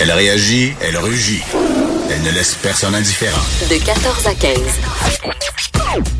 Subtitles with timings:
[0.00, 1.42] Elle réagit, elle rugit.
[2.08, 3.42] Elle ne laisse personne indifférent.
[3.68, 4.58] De 14 à 15.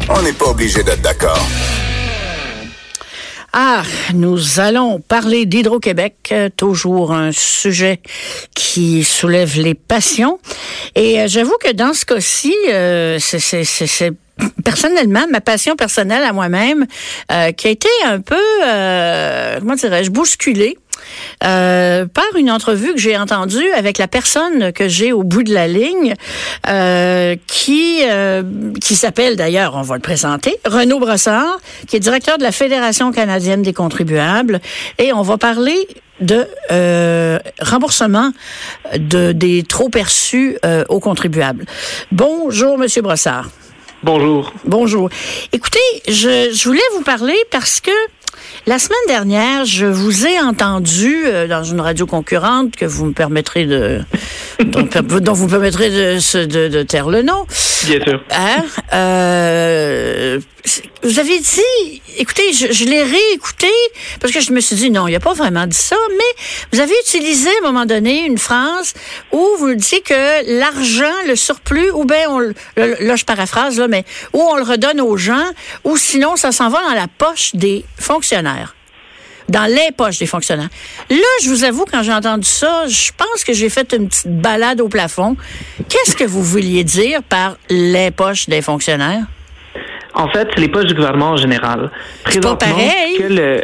[0.08, 1.38] On n'est pas obligé d'être d'accord.
[3.52, 3.82] Ah,
[4.14, 8.00] nous allons parler d'Hydro-Québec, euh, toujours un sujet
[8.54, 10.40] qui soulève les passions.
[10.96, 14.12] Et euh, j'avoue que dans ce cas-ci, euh, c'est
[14.64, 16.86] personnellement, ma passion personnelle à moi-même,
[17.56, 18.36] qui a été un peu,
[19.60, 20.76] comment dirais-je, bousculée
[21.44, 25.52] euh, par une entrevue que j'ai entendue avec la personne que j'ai au bout de
[25.52, 26.14] la ligne,
[26.68, 28.42] euh, qui euh,
[28.80, 33.12] qui s'appelle d'ailleurs, on va le présenter, Renaud Brossard, qui est directeur de la Fédération
[33.12, 34.60] canadienne des contribuables,
[34.98, 35.88] et on va parler
[36.20, 36.48] de
[37.60, 38.32] remboursement
[38.96, 41.64] de des trop perçus aux contribuables.
[42.10, 43.48] Bonjour, Monsieur Brossard.
[44.04, 44.52] Bonjour.
[44.64, 45.10] Bonjour.
[45.52, 47.90] Écoutez, je, je voulais vous parler parce que
[48.66, 53.12] la semaine dernière, je vous ai entendu euh, dans une radio concurrente que vous me
[53.12, 54.00] permettrez de
[54.64, 57.46] dont, vous permettrez de, de, de, taire le nom.
[57.86, 58.22] Bien sûr.
[58.30, 58.64] Hein?
[58.92, 60.40] Euh,
[61.02, 63.70] vous avez dit, écoutez, je, l'ai réécouté
[64.20, 66.80] parce que je me suis dit non, il a pas vraiment dit ça, mais vous
[66.80, 68.94] avez utilisé à un moment donné une phrase
[69.32, 72.40] où vous dites que l'argent, le surplus, ou bien on,
[72.76, 75.46] là je paraphrase là, mais ou on le redonne aux gens,
[75.84, 78.74] ou sinon ça s'en va dans la poche des fonctionnaires
[79.48, 80.68] dans les poches des fonctionnaires.
[81.08, 84.28] Là, je vous avoue, quand j'ai entendu ça, je pense que j'ai fait une petite
[84.28, 85.36] balade au plafond.
[85.88, 89.24] Qu'est-ce que vous vouliez dire par les poches des fonctionnaires?
[90.18, 91.90] En fait, c'est les poches du gouvernement en général.
[92.42, 93.16] Pas pareil.
[93.18, 93.62] Que le,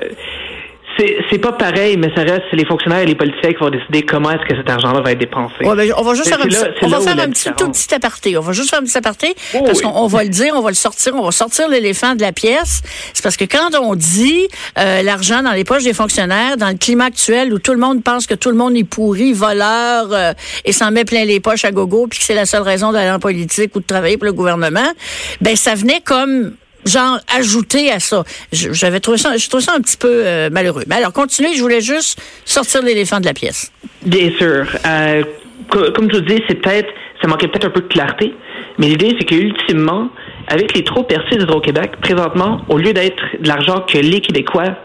[0.99, 4.31] c'est pas pareil, mais ça reste les fonctionnaires et les politiciens qui vont décider comment
[4.31, 5.55] est-ce que cet argent-là va être dépensé.
[5.61, 8.39] Ben, on va juste faire un, petit, on va faire un petit, tout petit aparté.
[8.39, 10.71] On va juste faire un petit aparté oh parce qu'on va le dire, on va
[10.71, 12.83] le sortir, on va sortir l'éléphant de la pièce.
[13.13, 16.77] C'est parce que quand on dit euh, l'argent dans les poches des fonctionnaires, dans le
[16.77, 20.33] climat actuel où tout le monde pense que tout le monde est pourri, voleur euh,
[20.65, 23.11] et s'en met plein les poches à gogo, puis que c'est la seule raison d'aller
[23.11, 24.93] en politique ou de travailler pour le gouvernement,
[25.41, 26.55] ben ça venait comme
[26.85, 28.25] genre ajouter à ça.
[28.53, 30.85] J'avais trouvé ça, je trouve ça un petit peu euh, malheureux.
[30.87, 33.73] Mais alors, continuez, je voulais juste sortir l'éléphant de la pièce.
[34.05, 34.67] Bien sûr.
[34.87, 35.23] Euh,
[35.71, 36.89] comme je vous dis, c'est peut-être,
[37.21, 38.35] ça manquait peut-être un peu de clarté,
[38.79, 40.09] mais l'idée, c'est qu'ultimement,
[40.49, 44.77] avec les trop perçus d'Hydro-Québec, présentement, au lieu d'être de l'argent que les Québécois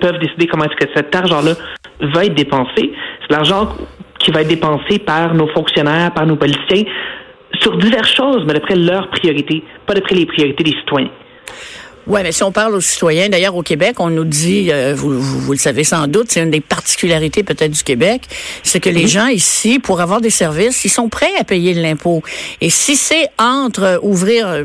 [0.00, 1.52] peuvent décider comment est-ce que cet argent-là
[2.00, 3.68] va être dépensé, c'est l'argent
[4.18, 6.84] qui va être dépensé par nos fonctionnaires, par nos politiciens,
[7.60, 11.10] sur diverses choses, mais d'après leurs priorités, pas d'après les priorités des citoyens.
[12.06, 15.20] Oui, mais si on parle aux citoyens, d'ailleurs au Québec, on nous dit, euh, vous,
[15.20, 18.22] vous, le savez sans doute, c'est une des particularités peut-être du Québec,
[18.62, 21.80] c'est que les gens ici, pour avoir des services, ils sont prêts à payer de
[21.80, 22.22] l'impôt.
[22.60, 24.64] Et si c'est entre ouvrir, euh,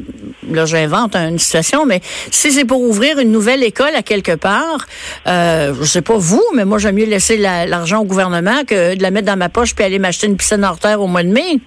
[0.52, 4.85] là j'invente une situation, mais si c'est pour ouvrir une nouvelle école à quelque part,
[5.28, 9.02] euh, je sais pas vous, mais moi j'aime mieux laisser l'argent au gouvernement que de
[9.02, 11.29] la mettre dans ma poche puis aller m'acheter une piscine hors terre au mois de
[11.29, 11.59] mai.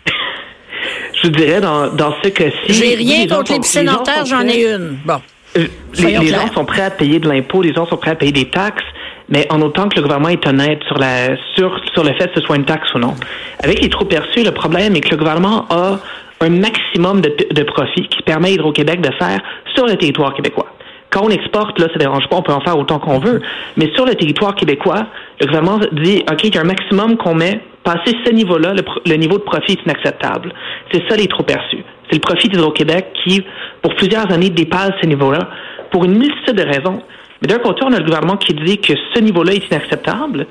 [1.23, 2.55] Je dirais dans, dans ce cas-ci.
[2.69, 4.99] J'ai rien contre les piscines hors terre, j'en ai une.
[5.05, 5.21] Bon.
[5.57, 5.67] Euh,
[5.99, 8.51] les, gens sont prêts à payer de l'impôt, les gens sont prêts à payer des
[8.51, 8.85] taxes,
[9.29, 12.41] mais en autant que le gouvernement est honnête sur la sur sur le fait que
[12.41, 13.15] ce soit une taxe ou non.
[13.63, 15.99] Avec les trop perçus, le problème est que le gouvernement a
[16.41, 19.41] un maximum de, de profit qui permet à Hydro-Québec de faire
[19.75, 20.67] sur le territoire québécois.
[21.15, 23.41] Quand on exporte, là, ça dérange pas, on peut en faire autant qu'on veut.
[23.77, 25.07] Mais sur le territoire québécois,
[25.41, 27.61] le gouvernement dit, OK, il y a un maximum qu'on met.
[27.85, 28.75] Passer ce niveau-là,
[29.07, 30.53] le, niveau de profit est inacceptable.
[30.91, 31.85] C'est ça les trop perçus.
[32.09, 33.43] C'est le profit d'Hydro-Québec qui,
[33.83, 35.49] pour plusieurs années, dépasse ce niveau-là
[35.91, 37.03] pour une multitude de raisons.
[37.41, 40.47] Mais d'un côté, on a le gouvernement qui dit que ce niveau-là est inacceptable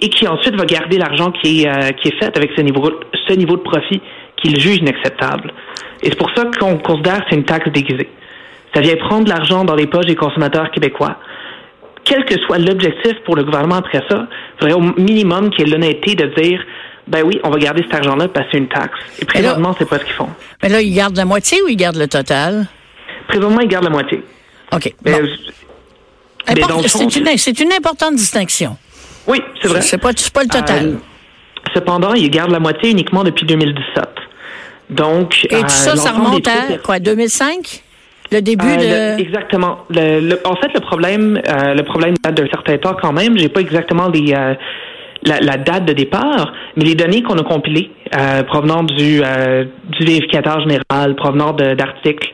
[0.00, 2.90] et qui ensuite va garder l'argent qui est, euh, qui est fait avec ce niveau,
[3.26, 4.00] ce niveau de profit
[4.36, 5.52] qu'il juge inacceptable.
[6.02, 8.08] Et c'est pour ça qu'on considère que c'est une taxe déguisée.
[8.74, 11.16] Ça vient prendre l'argent dans les poches des consommateurs québécois.
[12.04, 15.68] Quel que soit l'objectif pour le gouvernement après ça, il faudrait au minimum qu'il y
[15.68, 16.64] ait l'honnêteté de dire
[17.08, 18.98] ben oui, on va garder cet argent-là parce que c'est une taxe.
[19.20, 20.28] Et présentement, c'est pas ce qu'ils font.
[20.62, 22.66] Mais là, ils gardent la moitié ou ils gardent le total?
[23.28, 24.22] Présentement, ils gardent la moitié.
[24.72, 24.94] OK.
[26.86, 28.76] c'est une, importante distinction.
[29.26, 29.80] Oui, c'est vrai.
[29.80, 30.86] C'est pas, pas le total.
[30.86, 30.94] Euh,
[31.74, 34.04] cependant, ils gardent la moitié uniquement depuis 2017.
[34.90, 37.82] Donc, Et tout ça, ça remonte à quoi, 2005?
[38.30, 39.22] Le début euh, de.
[39.22, 39.86] exactement.
[39.88, 43.38] en fait, le problème, euh, le problème date d'un certain temps quand même.
[43.38, 44.34] J'ai pas exactement les,
[45.24, 49.64] la, date de départ, mais les données qu'on a compilées euh, provenant du, euh,
[49.98, 52.30] du vérificateur général, provenant d'articles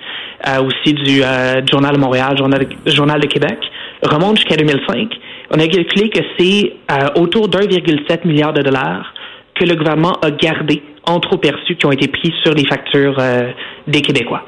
[0.46, 1.22] euh, aussi du,
[1.70, 3.58] Journal de Montréal, Journal Journal de Québec,
[4.02, 5.08] remontent jusqu'à 2005.
[5.50, 6.72] On a calculé que c'est
[7.16, 9.14] autour d'1,7 milliard de dollars
[9.54, 13.16] que le gouvernement a gardé en trop perçus qui ont été pris sur les factures
[13.86, 14.42] des Québécois.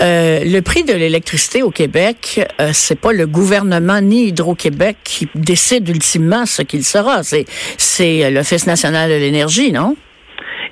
[0.00, 5.28] Euh, le prix de l'électricité au Québec, euh, c'est pas le gouvernement ni Hydro-Québec qui
[5.34, 7.22] décide ultimement ce qu'il sera.
[7.22, 7.44] C'est
[7.76, 9.96] c'est l'Office national de l'énergie, non?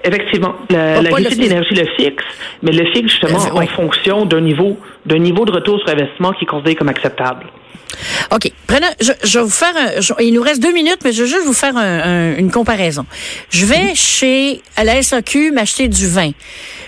[0.04, 2.24] Effectivement, la, la de l'énergie le fixe,
[2.62, 6.32] mais le fixe justement euh, en fonction d'un niveau d'un niveau de retour sur investissement
[6.32, 7.46] qui est considéré comme acceptable.
[8.30, 8.47] OK.
[8.68, 11.28] Prenez, je, je, vais vous faire un, il nous reste deux minutes, mais je vais
[11.28, 13.06] juste vous faire un, une comparaison.
[13.48, 16.32] Je vais chez, à la SAQ, m'acheter du vin.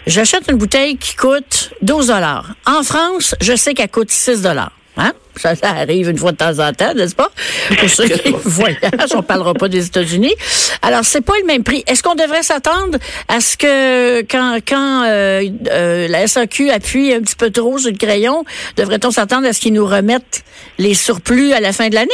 [0.07, 2.55] J'achète une bouteille qui coûte 12 dollars.
[2.67, 4.73] En France, je sais qu'elle coûte 6 dollars.
[5.01, 5.13] Hein?
[5.37, 7.31] Ça, arrive une fois de temps en temps, n'est-ce pas?
[7.79, 10.35] Pour ceux qui voyagent, on parlera pas des États-Unis.
[10.83, 11.83] Alors, c'est pas le même prix.
[11.87, 12.99] Est-ce qu'on devrait s'attendre
[13.29, 17.91] à ce que quand, quand euh, euh, la SAQ appuie un petit peu trop sur
[17.91, 18.45] le crayon,
[18.77, 20.45] devrait-on s'attendre à ce qu'ils nous remettent
[20.79, 22.11] les surplus à la fin de l'année?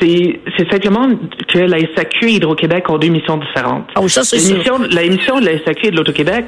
[0.00, 1.08] C'est, simplement
[1.52, 3.88] que la SAQ et Hydro-Québec ont deux missions différentes.
[4.00, 4.38] Oh, ça, c'est
[4.90, 6.46] La mission de la SAQ et de l'Auto-Québec,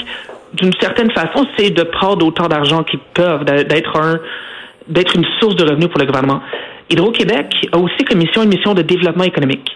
[0.54, 4.20] d'une certaine façon, c'est de prendre autant d'argent qu'ils peuvent, d'être un
[4.88, 6.40] d'être une source de revenus pour le gouvernement.
[6.90, 9.68] Hydro-Québec a aussi comme mission une mission de développement économique.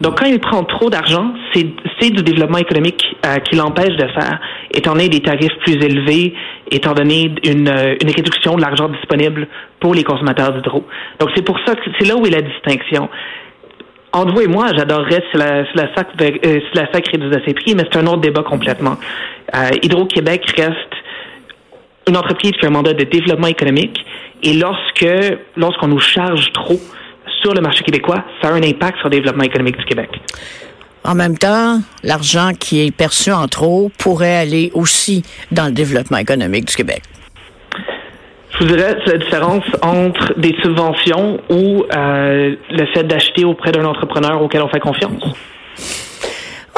[0.00, 4.40] Donc, quand il prend trop d'argent, c'est du développement économique euh, qui l'empêche de faire,
[4.72, 6.34] étant donné des tarifs plus élevés,
[6.70, 9.46] étant donné une, euh, une réduction de l'argent disponible
[9.80, 10.84] pour les consommateurs d'hydro.
[11.20, 13.08] Donc, c'est pour ça que c'est là où est la distinction.
[14.12, 17.42] Entre vous et moi, j'adorerais si la, si la SAC, euh, si la SAC réduisait
[17.46, 18.96] ses prix, mais c'est un autre débat complètement.
[19.54, 20.94] Euh, Hydro-Québec reste
[22.08, 24.04] une entreprise qui a un mandat de développement économique
[24.42, 25.06] et lorsque,
[25.56, 26.80] lorsqu'on nous charge trop
[27.42, 30.10] sur le marché québécois, ça a un impact sur le développement économique du Québec.
[31.04, 35.22] En même temps, l'argent qui est perçu en trop pourrait aller aussi
[35.52, 37.02] dans le développement économique du Québec.
[38.52, 43.84] Je vous dirais, la différence entre des subventions ou euh, le fait d'acheter auprès d'un
[43.84, 45.24] entrepreneur auquel on fait confiance.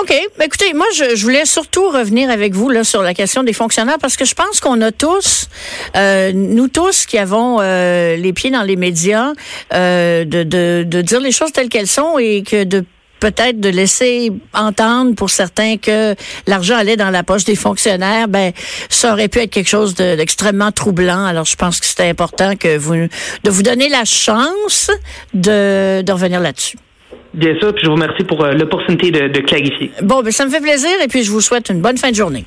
[0.09, 0.15] OK.
[0.39, 3.99] Ben, écoutez, moi, je, voulais surtout revenir avec vous là sur la question des fonctionnaires
[4.01, 5.49] parce que je pense qu'on a tous,
[5.97, 9.33] euh, nous tous qui avons euh, les pieds dans les médias,
[9.75, 12.85] euh, de, de, de dire les choses telles qu'elles sont et que de
[13.19, 16.15] peut-être de laisser entendre pour certains que
[16.47, 18.53] l'argent allait dans la poche des fonctionnaires, ben
[18.89, 21.25] ça aurait pu être quelque chose d'extrêmement troublant.
[21.25, 24.89] Alors je pense que c'était important que vous de vous donner la chance
[25.35, 26.77] de, de revenir là-dessus.
[27.37, 29.93] Bien sûr, puis je vous remercie pour euh, l'opportunité de, de clarifier.
[30.03, 32.17] Bon, ben, ça me fait plaisir et puis je vous souhaite une bonne fin de
[32.17, 32.47] journée.